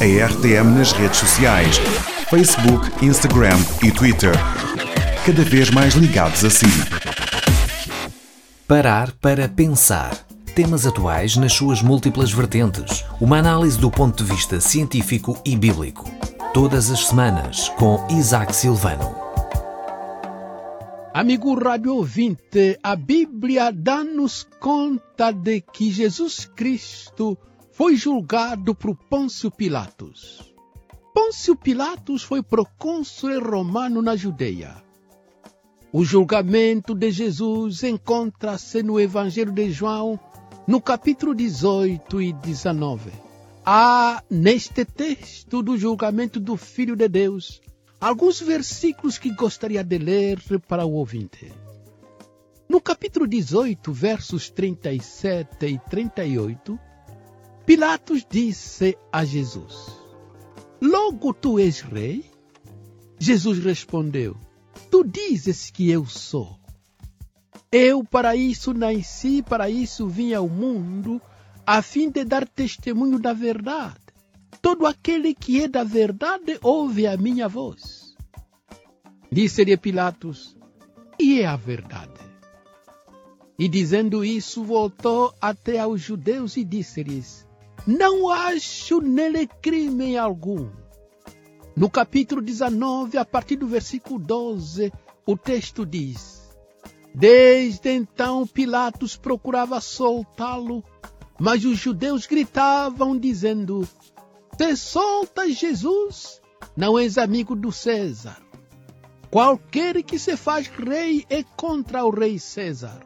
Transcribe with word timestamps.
a 0.00 0.26
RTM 0.26 0.78
nas 0.78 0.92
redes 0.92 1.18
sociais: 1.18 1.76
Facebook, 2.30 3.04
Instagram 3.04 3.58
e 3.82 3.90
Twitter. 3.90 4.32
Cada 5.26 5.42
vez 5.42 5.70
mais 5.70 5.94
ligados 5.94 6.44
a 6.44 6.50
si. 6.50 6.66
Parar 8.66 9.10
para 9.20 9.48
pensar. 9.48 10.16
Temas 10.54 10.86
atuais 10.86 11.36
nas 11.36 11.52
suas 11.52 11.82
múltiplas 11.82 12.32
vertentes. 12.32 13.04
Uma 13.20 13.38
análise 13.38 13.76
do 13.78 13.90
ponto 13.90 14.22
de 14.22 14.30
vista 14.32 14.60
científico 14.60 15.36
e 15.44 15.56
bíblico. 15.56 16.08
Todas 16.54 16.90
as 16.90 17.06
semanas, 17.06 17.68
com 17.70 18.06
Isaac 18.10 18.54
Silvano. 18.54 19.16
Amigo 21.12 21.58
rádio 21.58 21.96
ouvinte, 21.96 22.78
a 22.82 22.94
Bíblia 22.94 23.72
dá-nos 23.72 24.46
conta 24.60 25.32
de 25.32 25.60
que 25.60 25.90
Jesus 25.90 26.48
Cristo 26.54 27.36
foi 27.78 27.94
julgado 27.94 28.74
por 28.74 28.96
Pôncio 28.96 29.52
Pilatos. 29.52 30.52
Pôncio 31.14 31.54
Pilatos 31.54 32.24
foi 32.24 32.42
procônsul 32.42 33.38
romano 33.38 34.02
na 34.02 34.16
Judeia. 34.16 34.82
O 35.92 36.04
julgamento 36.04 36.92
de 36.92 37.12
Jesus 37.12 37.84
encontra-se 37.84 38.82
no 38.82 38.98
Evangelho 38.98 39.52
de 39.52 39.70
João, 39.70 40.18
no 40.66 40.80
capítulo 40.80 41.32
18 41.36 42.20
e 42.20 42.32
19. 42.32 43.12
Há 43.64 44.24
neste 44.28 44.84
texto 44.84 45.62
do 45.62 45.78
julgamento 45.78 46.40
do 46.40 46.56
Filho 46.56 46.96
de 46.96 47.08
Deus 47.08 47.62
alguns 48.00 48.40
versículos 48.40 49.18
que 49.18 49.30
gostaria 49.30 49.84
de 49.84 49.98
ler 49.98 50.40
para 50.66 50.84
o 50.84 50.94
ouvinte. 50.94 51.52
No 52.68 52.80
capítulo 52.80 53.24
18, 53.24 53.92
versos 53.92 54.50
37 54.50 55.64
e 55.64 55.78
38, 55.78 56.87
Pilatos 57.68 58.24
disse 58.26 58.96
a 59.12 59.26
Jesus: 59.26 59.88
Logo 60.80 61.34
tu 61.34 61.58
és 61.58 61.82
rei? 61.82 62.24
Jesus 63.18 63.58
respondeu: 63.58 64.34
Tu 64.90 65.04
dizes 65.04 65.70
que 65.70 65.90
eu 65.90 66.06
sou. 66.06 66.58
Eu 67.70 68.02
para 68.02 68.34
isso 68.34 68.72
nasci, 68.72 69.42
para 69.42 69.68
isso 69.68 70.08
vim 70.08 70.32
ao 70.32 70.48
mundo, 70.48 71.20
a 71.66 71.82
fim 71.82 72.08
de 72.08 72.24
dar 72.24 72.48
testemunho 72.48 73.18
da 73.18 73.34
verdade. 73.34 74.00
Todo 74.62 74.86
aquele 74.86 75.34
que 75.34 75.62
é 75.62 75.68
da 75.68 75.84
verdade 75.84 76.58
ouve 76.62 77.06
a 77.06 77.18
minha 77.18 77.48
voz. 77.48 78.16
Disse-lhe 79.30 79.76
Pilatos: 79.76 80.56
E 81.20 81.42
é 81.42 81.44
a 81.44 81.56
verdade. 81.56 82.18
E 83.58 83.68
dizendo 83.68 84.24
isso, 84.24 84.64
voltou 84.64 85.34
até 85.38 85.78
aos 85.78 86.00
judeus 86.00 86.56
e 86.56 86.64
disse-lhes: 86.64 87.46
Não 87.86 88.28
acho 88.28 89.00
nele 89.00 89.46
crime 89.46 90.16
algum. 90.16 90.68
No 91.76 91.88
capítulo 91.88 92.42
19, 92.42 93.18
a 93.18 93.24
partir 93.24 93.56
do 93.56 93.66
versículo 93.66 94.18
12, 94.18 94.92
o 95.24 95.36
texto 95.36 95.86
diz: 95.86 96.50
Desde 97.14 97.90
então 97.90 98.46
Pilatos 98.46 99.16
procurava 99.16 99.80
soltá-lo, 99.80 100.82
mas 101.38 101.64
os 101.64 101.78
judeus 101.78 102.26
gritavam, 102.26 103.16
dizendo: 103.16 103.88
Se 104.58 104.76
soltas 104.76 105.56
Jesus, 105.56 106.40
não 106.76 106.98
és 106.98 107.16
amigo 107.16 107.54
do 107.54 107.70
César. 107.70 108.42
Qualquer 109.30 110.02
que 110.02 110.18
se 110.18 110.36
faz 110.36 110.66
rei 110.66 111.26
é 111.28 111.42
contra 111.42 112.04
o 112.04 112.10
rei 112.10 112.38
César. 112.38 113.00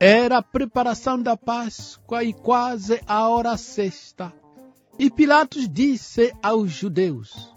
Era 0.00 0.38
a 0.38 0.42
preparação 0.42 1.20
da 1.20 1.36
Páscoa 1.36 2.22
e 2.22 2.32
quase 2.32 3.02
a 3.04 3.28
hora 3.28 3.56
sexta. 3.56 4.32
E 4.96 5.10
Pilatos 5.10 5.68
disse 5.68 6.32
aos 6.40 6.70
judeus: 6.70 7.52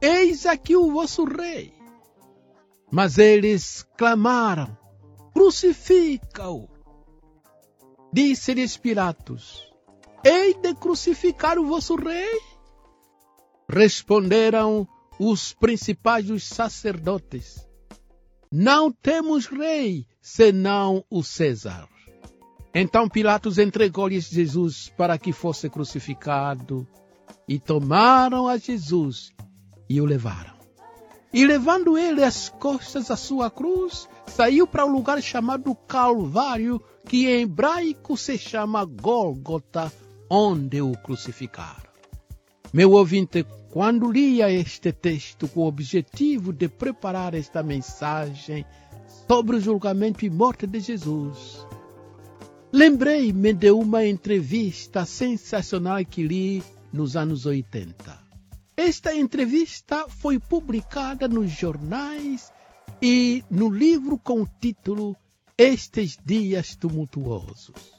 Eis 0.00 0.46
aqui 0.46 0.74
o 0.74 0.90
vosso 0.90 1.24
rei. 1.24 1.74
Mas 2.90 3.18
eles 3.18 3.86
clamaram: 3.98 4.74
Crucifica-o. 5.34 6.70
Disse-lhes 8.10 8.78
Pilatos: 8.78 9.70
Hei 10.24 10.54
de 10.54 10.74
crucificar 10.74 11.58
o 11.58 11.66
vosso 11.66 11.96
rei? 11.96 12.40
Responderam 13.68 14.88
os 15.20 15.52
principais 15.52 16.24
dos 16.24 16.44
sacerdotes: 16.44 17.67
Não 18.50 18.90
temos 18.90 19.46
rei 19.46 20.06
senão 20.20 21.04
o 21.10 21.22
César. 21.22 21.88
Então 22.74 23.08
Pilatos 23.08 23.58
entregou-lhes 23.58 24.28
Jesus 24.28 24.92
para 24.96 25.18
que 25.18 25.32
fosse 25.32 25.68
crucificado, 25.68 26.86
e 27.48 27.58
tomaram 27.58 28.46
a 28.46 28.56
Jesus 28.58 29.32
e 29.88 30.00
o 30.00 30.04
levaram. 30.04 30.58
E 31.32 31.46
levando 31.46 31.96
ele 31.98 32.22
as 32.22 32.48
costas 32.48 33.10
à 33.10 33.16
sua 33.16 33.50
cruz, 33.50 34.08
saiu 34.26 34.66
para 34.66 34.84
o 34.84 34.88
um 34.88 34.92
lugar 34.92 35.20
chamado 35.22 35.74
Calvário, 35.74 36.82
que 37.06 37.26
em 37.26 37.42
hebraico 37.42 38.16
se 38.16 38.38
chama 38.38 38.84
Gólgota, 38.84 39.92
onde 40.30 40.80
o 40.80 40.92
crucificaram. 40.92 41.87
Meu 42.70 42.92
ouvinte, 42.92 43.46
quando 43.70 44.12
lia 44.12 44.50
este 44.50 44.92
texto 44.92 45.48
com 45.48 45.60
o 45.60 45.66
objetivo 45.66 46.52
de 46.52 46.68
preparar 46.68 47.32
esta 47.32 47.62
mensagem 47.62 48.66
sobre 49.26 49.56
o 49.56 49.60
julgamento 49.60 50.26
e 50.26 50.30
morte 50.30 50.66
de 50.66 50.78
Jesus, 50.78 51.66
lembrei-me 52.70 53.54
de 53.54 53.70
uma 53.70 54.04
entrevista 54.04 55.06
sensacional 55.06 56.04
que 56.04 56.22
li 56.22 56.62
nos 56.92 57.16
anos 57.16 57.46
80. 57.46 58.18
Esta 58.76 59.14
entrevista 59.14 60.06
foi 60.06 60.38
publicada 60.38 61.26
nos 61.26 61.50
jornais 61.50 62.52
e 63.00 63.42
no 63.50 63.70
livro 63.70 64.18
com 64.18 64.42
o 64.42 64.48
título 64.60 65.16
Estes 65.56 66.18
Dias 66.22 66.76
Tumultuosos. 66.76 67.97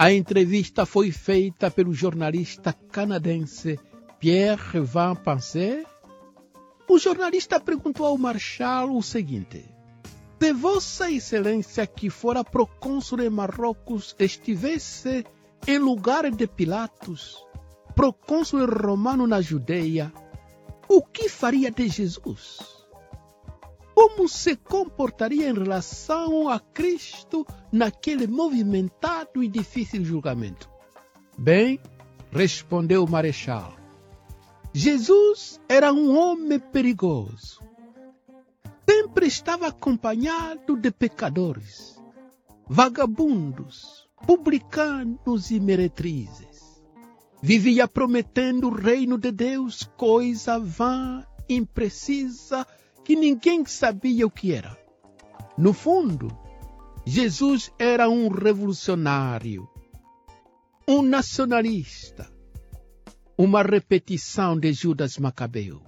A 0.00 0.10
entrevista 0.10 0.86
foi 0.86 1.12
feita 1.12 1.70
pelo 1.70 1.92
jornalista 1.92 2.72
canadense 2.72 3.78
Pierre 4.18 4.80
Van 4.80 5.14
Panser. 5.14 5.84
O 6.88 6.98
jornalista 6.98 7.60
perguntou 7.60 8.06
ao 8.06 8.16
Marshal 8.16 8.96
o 8.96 9.02
seguinte: 9.02 9.62
Se 10.40 10.54
Vossa 10.54 11.10
Excelência, 11.10 11.86
que 11.86 12.08
fora 12.08 12.42
procônsul 12.42 13.18
de 13.18 13.28
Marrocos, 13.28 14.16
estivesse 14.18 15.22
em 15.66 15.76
lugar 15.76 16.30
de 16.30 16.46
Pilatos, 16.46 17.36
procônsul 17.94 18.64
romano 18.64 19.26
na 19.26 19.42
Judeia, 19.42 20.10
o 20.88 21.02
que 21.02 21.28
faria 21.28 21.70
de 21.70 21.88
Jesus? 21.88 22.79
Como 24.00 24.26
se 24.30 24.56
comportaria 24.56 25.50
em 25.50 25.52
relação 25.52 26.48
a 26.48 26.58
Cristo 26.58 27.46
naquele 27.70 28.26
movimentado 28.26 29.44
e 29.44 29.48
difícil 29.48 30.02
julgamento? 30.02 30.70
Bem, 31.36 31.78
respondeu 32.32 33.04
o 33.04 33.10
marechal, 33.10 33.76
Jesus 34.72 35.60
era 35.68 35.92
um 35.92 36.16
homem 36.16 36.58
perigoso. 36.58 37.60
Sempre 38.88 39.26
estava 39.26 39.66
acompanhado 39.66 40.78
de 40.78 40.90
pecadores, 40.90 42.00
vagabundos, 42.66 44.08
publicanos 44.26 45.50
e 45.50 45.60
meretrizes. 45.60 46.82
Vivia 47.42 47.86
prometendo 47.86 48.68
o 48.68 48.74
reino 48.74 49.18
de 49.18 49.30
Deus, 49.30 49.82
coisa 49.94 50.58
vã, 50.58 51.22
imprecisa 51.46 52.66
que 53.04 53.16
ninguém 53.16 53.64
sabia 53.64 54.26
o 54.26 54.30
que 54.30 54.52
era. 54.52 54.78
No 55.56 55.72
fundo, 55.72 56.28
Jesus 57.04 57.72
era 57.78 58.08
um 58.08 58.28
revolucionário, 58.28 59.68
um 60.86 61.02
nacionalista, 61.02 62.30
uma 63.36 63.62
repetição 63.62 64.58
de 64.58 64.72
Judas 64.72 65.18
Macabeu. 65.18 65.82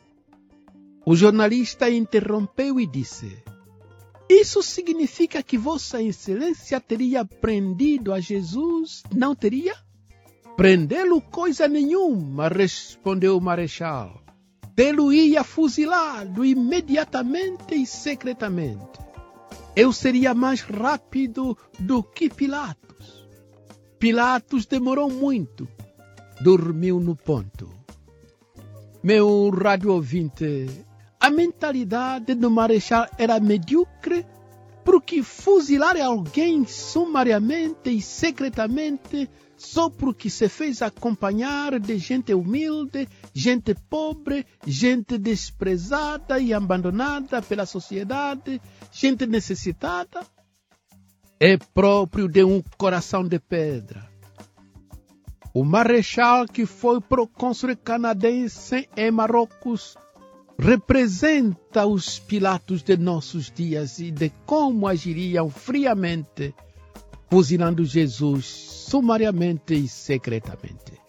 O 1.04 1.16
jornalista 1.16 1.90
interrompeu 1.90 2.80
e 2.80 2.86
disse: 2.86 3.42
Isso 4.28 4.62
significa 4.62 5.42
que 5.42 5.58
Vossa 5.58 6.02
Excelência 6.02 6.80
teria 6.80 7.24
prendido 7.24 8.12
a 8.12 8.20
Jesus? 8.20 9.02
Não 9.14 9.34
teria? 9.34 9.74
Prendê-lo 10.56 11.20
coisa 11.20 11.66
nenhuma, 11.66 12.48
respondeu 12.48 13.36
o 13.36 13.40
marechal 13.40 14.21
tê-lo-ia 14.74 15.44
fuzilado 15.44 16.44
imediatamente 16.44 17.74
e 17.74 17.86
secretamente. 17.86 19.00
Eu 19.74 19.92
seria 19.92 20.34
mais 20.34 20.60
rápido 20.60 21.56
do 21.78 22.02
que 22.02 22.28
Pilatos. 22.28 23.26
Pilatos 23.98 24.66
demorou 24.66 25.10
muito, 25.10 25.68
dormiu 26.40 27.00
no 27.00 27.14
ponto. 27.14 27.70
Meu 29.02 29.50
rádio 29.50 29.92
ouvinte, 29.92 30.68
a 31.18 31.30
mentalidade 31.30 32.34
do 32.34 32.50
marechal 32.50 33.06
era 33.16 33.40
medíocre 33.40 34.26
Porque 34.84 35.22
fuzilar 35.22 35.96
alguém 35.96 36.64
sumariamente 36.66 37.90
e 37.90 38.02
secretamente 38.02 39.30
só 39.56 39.88
porque 39.88 40.28
se 40.28 40.48
fez 40.48 40.82
acompanhar 40.82 41.78
de 41.78 41.96
gente 41.96 42.34
humilde, 42.34 43.08
gente 43.32 43.74
pobre, 43.88 44.44
gente 44.66 45.16
desprezada 45.16 46.40
e 46.40 46.52
abandonada 46.52 47.40
pela 47.40 47.64
sociedade, 47.64 48.60
gente 48.90 49.24
necessitada, 49.24 50.26
é 51.38 51.56
próprio 51.56 52.28
de 52.28 52.42
um 52.42 52.60
coração 52.76 53.22
de 53.22 53.38
pedra. 53.38 54.10
O 55.54 55.64
marechal 55.64 56.46
que 56.46 56.66
foi 56.66 57.00
procônsul 57.00 57.76
canadense 57.76 58.88
em 58.96 59.10
Marrocos 59.12 59.96
representa 60.58 61.86
os 61.86 62.18
Pilatos 62.18 62.82
de 62.82 62.96
nossos 62.96 63.50
dias 63.50 63.98
e 63.98 64.10
de 64.10 64.30
como 64.46 64.86
agiriam 64.86 65.50
friamente, 65.50 66.54
fuzilando 67.30 67.84
Jesus 67.84 68.46
sumariamente 68.46 69.74
e 69.74 69.88
secretamente. 69.88 71.00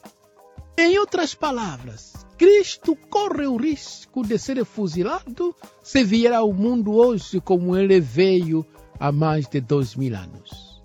Em 0.78 0.98
outras 0.98 1.36
palavras, 1.36 2.14
Cristo 2.38 2.96
corre 3.10 3.46
o 3.46 3.58
risco 3.58 4.26
de 4.26 4.40
ser 4.40 4.64
fuzilado 4.66 5.56
se 5.84 6.04
vier 6.04 6.34
ao 6.34 6.52
mundo 6.52 6.94
hoje 6.94 7.40
como 7.40 7.78
ele 7.78 8.00
veio 8.00 8.66
há 9.00 9.12
mais 9.12 9.48
de 9.48 9.62
dois 9.62 9.96
mil 9.96 10.16
anos. 10.16 10.82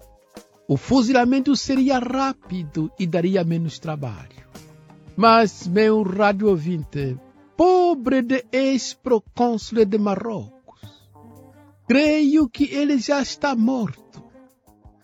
O 0.67 0.77
fuzilamento 0.77 1.57
seria 1.57 1.99
rápido 1.99 2.91
e 2.99 3.07
daria 3.07 3.43
menos 3.43 3.79
trabalho. 3.79 4.47
Mas, 5.17 5.67
meu 5.67 6.03
rádio 6.03 6.49
ouvinte, 6.49 7.17
pobre 7.59 8.23
de 8.23 8.47
ex-procônsul 8.53 9.85
de 9.85 9.99
Marrocos. 9.99 10.81
Creio 11.89 12.49
que 12.49 12.73
ele 12.73 12.99
já 12.99 13.21
está 13.21 13.57
morto. 13.57 14.23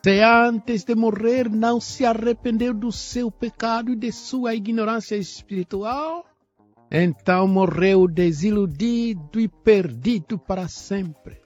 Se 0.05 0.21
antes 0.21 0.85
de 0.85 0.95
morrer 0.95 1.51
não 1.51 1.81
se 1.81 2.07
arrependeu 2.07 2.73
do 2.73 2.93
seu 2.93 3.29
pecado 3.29 3.91
e 3.91 3.97
de 3.97 4.13
sua 4.13 4.55
ignorância 4.55 5.17
espiritual, 5.17 6.25
então 6.89 7.49
morreu 7.49 8.07
desiludido 8.07 9.41
e 9.41 9.49
perdido 9.49 10.39
para 10.39 10.69
sempre. 10.69 11.43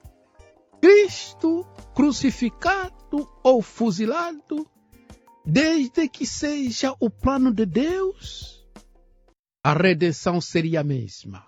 Cristo 0.79 1.65
crucificado 1.95 3.27
ou 3.41 3.63
fuzilado, 3.63 4.67
desde 5.43 6.07
que 6.07 6.27
seja 6.27 6.93
o 6.99 7.09
plano 7.09 7.51
de 7.51 7.65
Deus, 7.65 8.58
a 9.63 9.73
redenção 9.73 10.39
seria 10.39 10.81
a 10.81 10.83
mesma. 10.83 11.45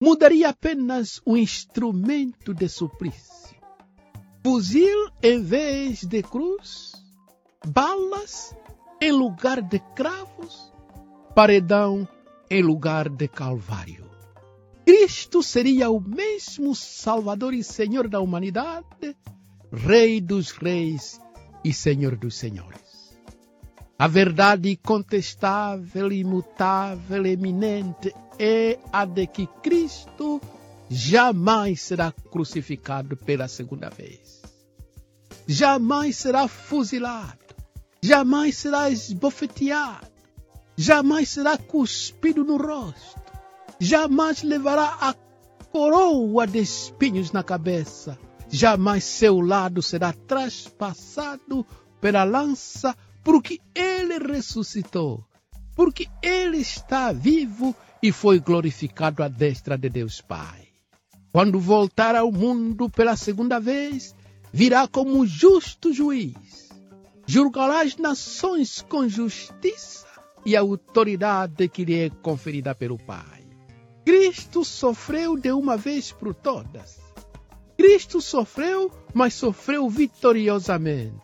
Mudaria 0.00 0.48
apenas 0.48 1.20
o 1.26 1.36
instrumento 1.36 2.54
de 2.54 2.68
suplício. 2.68 3.56
Fuzil 4.42 5.10
em 5.22 5.42
vez 5.42 6.04
de 6.04 6.22
cruz, 6.22 6.92
balas 7.66 8.56
em 9.00 9.12
lugar 9.12 9.60
de 9.60 9.78
cravos, 9.94 10.72
paredão 11.34 12.08
em 12.50 12.62
lugar 12.62 13.08
de 13.10 13.28
calvário. 13.28 14.10
Cristo 14.86 15.42
seria 15.42 15.90
o 15.90 16.00
mesmo 16.00 16.74
Salvador 16.74 17.52
e 17.52 17.62
Senhor 17.62 18.08
da 18.08 18.20
humanidade, 18.20 19.16
Rei 19.72 20.20
dos 20.20 20.50
reis 20.50 21.20
e 21.62 21.72
Senhor 21.72 22.16
dos 22.16 22.34
senhores. 22.34 22.89
A 24.00 24.08
verdade 24.08 24.70
incontestável, 24.70 26.10
imutável, 26.10 27.26
eminente 27.26 28.14
é 28.38 28.78
a 28.90 29.04
de 29.04 29.26
que 29.26 29.46
Cristo 29.62 30.40
jamais 30.88 31.82
será 31.82 32.10
crucificado 32.10 33.14
pela 33.14 33.46
segunda 33.46 33.90
vez. 33.90 34.40
Jamais 35.46 36.16
será 36.16 36.48
fuzilado. 36.48 37.44
Jamais 38.02 38.56
será 38.56 38.88
esbofeteado. 38.88 40.08
Jamais 40.78 41.28
será 41.28 41.58
cuspido 41.58 42.42
no 42.42 42.56
rosto. 42.56 43.20
Jamais 43.78 44.42
levará 44.42 44.96
a 44.98 45.12
coroa 45.70 46.46
de 46.46 46.60
espinhos 46.60 47.32
na 47.32 47.42
cabeça. 47.42 48.18
Jamais 48.48 49.04
seu 49.04 49.42
lado 49.42 49.82
será 49.82 50.14
traspassado 50.26 51.66
pela 52.00 52.24
lança 52.24 52.96
porque 53.22 53.60
ele 53.74 54.18
ressuscitou, 54.18 55.24
porque 55.74 56.08
ele 56.22 56.58
está 56.58 57.12
vivo 57.12 57.74
e 58.02 58.10
foi 58.12 58.38
glorificado 58.38 59.22
à 59.22 59.28
destra 59.28 59.76
de 59.76 59.88
Deus 59.88 60.20
Pai. 60.20 60.68
Quando 61.32 61.60
voltar 61.60 62.16
ao 62.16 62.32
mundo 62.32 62.88
pela 62.90 63.16
segunda 63.16 63.60
vez, 63.60 64.14
virá 64.52 64.88
como 64.88 65.26
justo 65.26 65.92
juiz. 65.92 66.70
Julgará 67.26 67.82
as 67.82 67.96
nações 67.96 68.82
com 68.82 69.08
justiça 69.08 70.06
e 70.44 70.56
autoridade 70.56 71.68
que 71.68 71.84
lhe 71.84 72.00
é 72.00 72.10
conferida 72.10 72.74
pelo 72.74 72.98
Pai. 72.98 73.44
Cristo 74.04 74.64
sofreu 74.64 75.36
de 75.36 75.52
uma 75.52 75.76
vez 75.76 76.10
por 76.10 76.34
todas. 76.34 76.98
Cristo 77.76 78.20
sofreu, 78.20 78.90
mas 79.14 79.34
sofreu 79.34 79.88
vitoriosamente. 79.88 81.14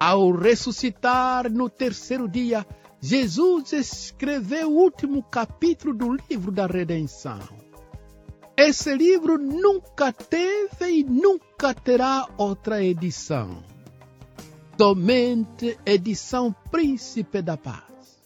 Ao 0.00 0.30
ressuscitar 0.30 1.50
no 1.50 1.68
terceiro 1.68 2.28
dia, 2.28 2.64
Jesus 3.00 3.72
escreveu 3.72 4.70
o 4.70 4.76
último 4.76 5.22
capítulo 5.22 5.92
do 5.92 6.16
livro 6.28 6.52
da 6.52 6.66
redenção. 6.66 7.40
Esse 8.56 8.94
livro 8.94 9.38
nunca 9.38 10.12
teve 10.12 10.90
e 10.90 11.04
nunca 11.04 11.72
terá 11.74 12.28
outra 12.36 12.82
edição. 12.82 13.62
Somente 14.76 15.78
edição 15.84 16.54
Príncipe 16.70 17.42
da 17.42 17.56
Paz. 17.56 18.20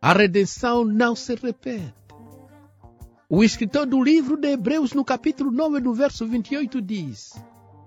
A 0.00 0.12
redenção 0.12 0.84
não 0.84 1.14
se 1.14 1.34
repete. 1.34 1.94
O 3.28 3.44
escritor 3.44 3.86
do 3.86 4.02
livro 4.02 4.36
de 4.36 4.48
Hebreus, 4.48 4.92
no 4.92 5.04
capítulo 5.04 5.52
9, 5.52 5.80
no 5.80 5.94
verso 5.94 6.26
28, 6.26 6.82
diz: 6.82 7.32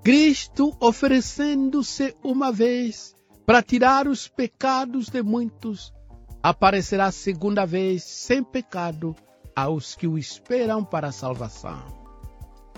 Cristo 0.03 0.75
oferecendo-se 0.81 2.13
uma 2.21 2.51
vez 2.51 3.15
para 3.45 3.63
tirar 3.63 4.05
os 4.05 4.27
pecados 4.27 5.07
de 5.07 5.23
muitos, 5.23 5.93
aparecerá 6.41 7.09
segunda 7.09 7.65
vez 7.65 8.03
sem 8.03 8.43
pecado 8.43 9.15
aos 9.55 9.95
que 9.95 10.05
o 10.05 10.17
esperam 10.17 10.83
para 10.83 11.07
a 11.07 11.11
salvação. 11.13 12.03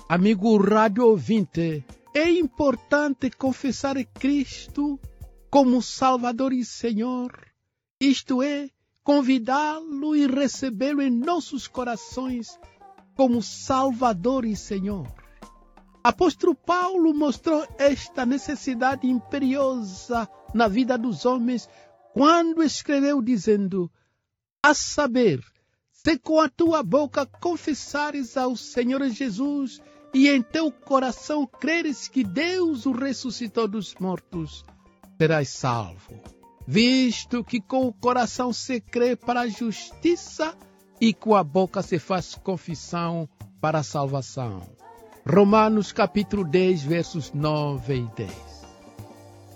Amigo 0.08 0.56
rádio 0.58 1.08
ouvinte, 1.08 1.84
é 2.14 2.30
importante 2.30 3.32
confessar 3.32 3.96
Cristo 4.06 5.00
como 5.50 5.82
Salvador 5.82 6.54
e 6.54 6.64
Senhor, 6.64 7.32
isto 8.00 8.44
é, 8.44 8.70
convidá-lo 9.04 10.16
e 10.16 10.28
recebê-lo 10.28 11.02
em 11.02 11.10
nossos 11.10 11.68
corações 11.68 12.60
como 13.16 13.42
Salvador 13.42 14.46
e 14.46 14.56
Senhor. 14.56 15.25
Apóstolo 16.06 16.54
Paulo 16.54 17.16
mostrou 17.16 17.68
esta 17.80 18.28
necessidade 18.28 19.08
imperiosa 19.08 20.30
na 20.54 20.68
vida 20.68 21.00
dos 21.00 21.26
homens 21.26 21.68
quando 22.14 22.62
escreveu 22.62 23.24
dizendo: 23.24 23.92
A 24.62 24.76
saber, 24.76 25.44
se 25.92 26.16
com 26.20 26.40
a 26.40 26.48
tua 26.48 26.84
boca 26.84 27.26
confessares 27.26 28.38
ao 28.38 28.56
Senhor 28.56 29.04
Jesus 29.10 29.82
e 30.14 30.30
em 30.30 30.44
teu 30.44 30.72
coração 30.72 31.48
creres 31.48 32.08
que 32.08 32.24
Deus 32.24 32.86
o 32.86 32.92
ressuscitou 32.92 33.68
dos 33.68 33.96
mortos, 33.96 34.64
serás 35.18 35.50
salvo. 35.50 36.22
Visto 36.68 37.44
que 37.44 37.60
com 37.60 37.88
o 37.88 37.94
coração 37.94 38.54
se 38.54 38.80
crê 38.80 39.16
para 39.16 39.42
a 39.42 39.48
justiça 39.48 40.56
e 41.02 41.16
com 41.16 41.34
a 41.34 41.44
boca 41.44 41.82
se 41.82 41.98
faz 41.98 42.36
confissão 42.36 43.28
para 43.60 43.80
a 43.80 43.84
salvação. 43.84 44.85
Romanos 45.28 45.92
capítulo 45.92 46.44
10, 46.44 46.84
versos 46.84 47.34
9 47.34 47.96
e 47.96 48.08
10. 48.16 48.32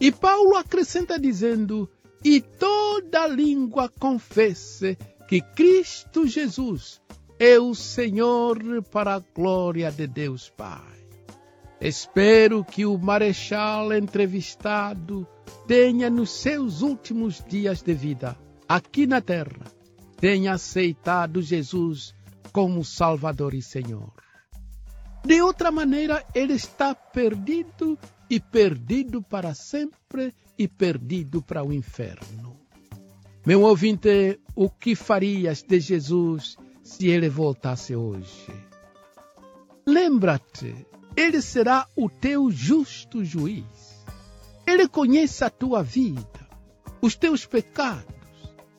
E 0.01 0.11
Paulo 0.11 0.55
acrescenta 0.57 1.19
dizendo: 1.19 1.87
E 2.25 2.41
toda 2.41 3.27
língua 3.27 3.87
confesse 3.87 4.97
que 5.27 5.41
Cristo 5.41 6.25
Jesus 6.25 6.99
é 7.37 7.59
o 7.59 7.75
Senhor 7.75 8.57
para 8.91 9.13
a 9.13 9.19
glória 9.19 9.91
de 9.91 10.07
Deus 10.07 10.49
Pai. 10.49 10.97
Espero 11.79 12.65
que 12.65 12.83
o 12.83 12.97
marechal 12.97 13.93
entrevistado 13.93 15.27
tenha 15.67 16.09
nos 16.09 16.31
seus 16.31 16.81
últimos 16.81 17.43
dias 17.47 17.83
de 17.83 17.93
vida, 17.93 18.35
aqui 18.67 19.05
na 19.05 19.21
terra, 19.21 19.71
tenha 20.17 20.53
aceitado 20.53 21.43
Jesus 21.43 22.15
como 22.51 22.83
Salvador 22.83 23.53
e 23.53 23.61
Senhor. 23.61 24.28
De 25.23 25.41
outra 25.41 25.71
maneira, 25.71 26.25
ele 26.33 26.53
está 26.53 26.95
perdido 26.95 27.97
e 28.29 28.39
perdido 28.39 29.21
para 29.21 29.53
sempre 29.53 30.33
e 30.57 30.67
perdido 30.67 31.41
para 31.41 31.63
o 31.63 31.73
inferno. 31.73 32.57
Meu 33.45 33.61
ouvinte, 33.63 34.39
o 34.55 34.69
que 34.69 34.95
farias 34.95 35.63
de 35.63 35.79
Jesus 35.79 36.57
se 36.83 37.07
ele 37.07 37.29
voltasse 37.29 37.95
hoje? 37.95 38.53
Lembra-te 39.85 40.85
Ele 41.15 41.41
será 41.41 41.87
o 41.95 42.09
teu 42.09 42.51
justo 42.51 43.25
juiz. 43.25 44.05
Ele 44.67 44.87
conhece 44.87 45.43
a 45.43 45.49
tua 45.49 45.81
vida, 45.81 46.47
os 47.01 47.15
teus 47.15 47.45
pecados, 47.45 48.13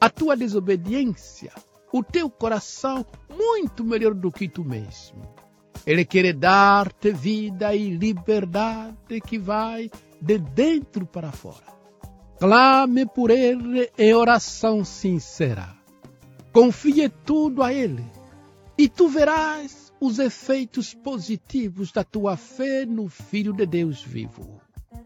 a 0.00 0.08
tua 0.08 0.36
desobediência, 0.36 1.52
o 1.92 2.04
teu 2.04 2.30
coração 2.30 3.04
muito 3.28 3.84
melhor 3.84 4.14
do 4.14 4.30
que 4.30 4.48
tu 4.48 4.64
mesmo. 4.64 5.34
Ele 5.86 6.04
quer 6.04 6.32
dar-te 6.34 7.12
vida 7.12 7.74
e 7.74 7.90
liberdade 7.90 9.20
que 9.26 9.38
vai 9.38 9.90
de 10.20 10.38
dentro 10.38 11.06
para 11.06 11.32
fora. 11.32 11.70
Clame 12.38 13.06
por 13.06 13.30
Ele 13.30 13.90
em 13.98 14.14
oração 14.14 14.84
sincera. 14.84 15.74
Confie 16.52 17.08
tudo 17.08 17.62
a 17.62 17.72
Ele 17.72 18.04
e 18.76 18.88
tu 18.88 19.08
verás 19.08 19.92
os 20.00 20.18
efeitos 20.18 20.94
positivos 20.94 21.92
da 21.92 22.02
tua 22.02 22.36
fé 22.36 22.86
no 22.86 23.08
Filho 23.08 23.52
de 23.52 23.66
Deus 23.66 24.02
vivo. 24.02 24.58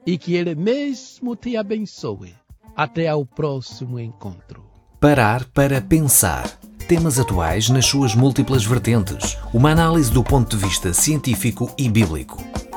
E 0.07 0.17
que 0.17 0.35
Ele 0.35 0.55
mesmo 0.55 1.35
te 1.35 1.57
abençoe. 1.57 2.35
Até 2.77 3.09
ao 3.09 3.27
próximo 3.27 3.99
encontro. 3.99 4.65
Parar 5.01 5.45
para 5.47 5.81
pensar. 5.81 6.59
Temas 6.89 7.19
atuais 7.19 7.71
nas 7.71 7.87
suas 7.87 8.15
múltiplas 8.15 8.63
vertentes. 8.63 9.39
Uma 9.55 9.71
análise 9.71 10.13
do 10.13 10.23
ponto 10.23 10.55
de 10.55 10.63
vista 10.63 10.93
científico 10.93 11.73
e 11.79 11.89
bíblico. 11.89 12.37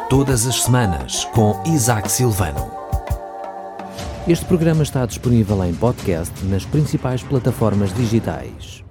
Todas 0.10 0.48
as 0.48 0.64
semanas, 0.64 1.26
com 1.34 1.62
Isaac 1.66 2.10
Silvano. 2.10 2.72
Este 4.26 4.46
programa 4.46 4.82
está 4.82 5.06
disponível 5.06 5.62
em 5.66 5.74
podcast 5.74 6.34
nas 6.46 6.64
principais 6.64 7.22
plataformas 7.22 7.94
digitais. 7.94 8.82